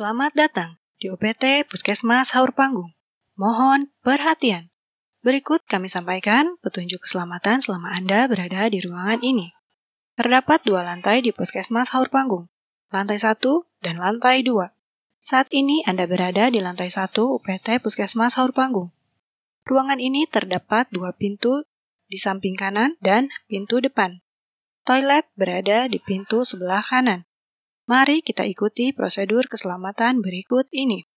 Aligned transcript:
Selamat 0.00 0.32
datang 0.32 0.80
di 0.96 1.12
UPT 1.12 1.68
Puskesmas 1.68 2.32
Haur 2.32 2.56
Panggung. 2.56 2.96
Mohon 3.36 3.92
perhatian. 4.00 4.72
Berikut 5.20 5.60
kami 5.68 5.92
sampaikan 5.92 6.56
petunjuk 6.64 7.04
keselamatan 7.04 7.60
selama 7.60 7.92
Anda 7.92 8.24
berada 8.24 8.64
di 8.72 8.80
ruangan 8.80 9.20
ini. 9.20 9.52
Terdapat 10.16 10.64
dua 10.64 10.88
lantai 10.88 11.20
di 11.20 11.36
Puskesmas 11.36 11.92
Haur 11.92 12.08
Panggung, 12.08 12.48
lantai 12.88 13.20
satu 13.20 13.68
dan 13.84 14.00
lantai 14.00 14.40
dua. 14.40 14.72
Saat 15.20 15.52
ini 15.52 15.84
Anda 15.84 16.08
berada 16.08 16.48
di 16.48 16.64
lantai 16.64 16.88
satu 16.88 17.36
UPT 17.36 17.84
Puskesmas 17.84 18.40
Haur 18.40 18.56
Panggung. 18.56 18.96
Ruangan 19.68 20.00
ini 20.00 20.24
terdapat 20.24 20.88
dua 20.88 21.12
pintu 21.12 21.68
di 22.08 22.16
samping 22.16 22.56
kanan 22.56 22.96
dan 23.04 23.28
pintu 23.52 23.84
depan. 23.84 24.24
Toilet 24.88 25.28
berada 25.36 25.92
di 25.92 26.00
pintu 26.00 26.40
sebelah 26.48 26.80
kanan. 26.80 27.28
Mari 27.90 28.22
kita 28.22 28.46
ikuti 28.46 28.94
prosedur 28.94 29.50
keselamatan 29.50 30.22
berikut 30.22 30.70
ini. 30.70 31.10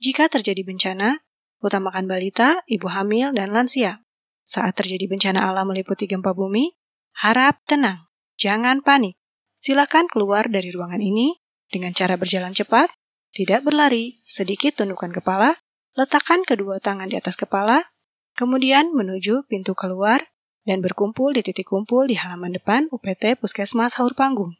Jika 0.00 0.32
terjadi 0.32 0.64
bencana, 0.64 1.20
utamakan 1.60 2.08
balita, 2.08 2.64
ibu 2.64 2.88
hamil, 2.88 3.36
dan 3.36 3.52
lansia. 3.52 4.00
Saat 4.40 4.80
terjadi 4.80 5.04
bencana 5.04 5.44
alam 5.44 5.68
meliputi 5.68 6.08
gempa 6.08 6.32
bumi, 6.32 6.72
harap 7.20 7.60
tenang, 7.68 8.08
jangan 8.40 8.80
panik. 8.80 9.20
Silakan 9.60 10.08
keluar 10.08 10.48
dari 10.48 10.72
ruangan 10.72 11.04
ini 11.04 11.36
dengan 11.68 11.92
cara 11.92 12.16
berjalan 12.16 12.56
cepat, 12.56 12.88
tidak 13.36 13.60
berlari, 13.60 14.16
sedikit 14.24 14.80
tundukkan 14.80 15.12
kepala, 15.12 15.60
letakkan 15.92 16.40
kedua 16.48 16.80
tangan 16.80 17.12
di 17.12 17.20
atas 17.20 17.36
kepala, 17.36 17.92
kemudian 18.32 18.96
menuju 18.96 19.44
pintu 19.44 19.76
keluar 19.76 20.24
dan 20.64 20.80
berkumpul 20.80 21.36
di 21.36 21.44
titik 21.44 21.68
kumpul 21.68 22.08
di 22.08 22.16
halaman 22.16 22.56
depan 22.56 22.88
UPT 22.88 23.36
Puskesmas 23.36 24.00
Haur 24.00 24.16
Panggung. 24.16 24.59